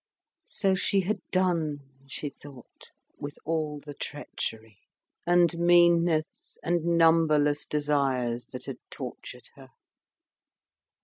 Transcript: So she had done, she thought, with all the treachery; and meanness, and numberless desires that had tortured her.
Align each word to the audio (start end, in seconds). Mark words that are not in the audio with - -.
So 0.47 0.73
she 0.73 1.01
had 1.01 1.19
done, 1.31 1.81
she 2.07 2.31
thought, 2.31 2.89
with 3.19 3.37
all 3.45 3.79
the 3.79 3.93
treachery; 3.93 4.79
and 5.27 5.55
meanness, 5.59 6.57
and 6.63 6.83
numberless 6.97 7.67
desires 7.67 8.47
that 8.47 8.65
had 8.65 8.79
tortured 8.89 9.49
her. 9.53 9.67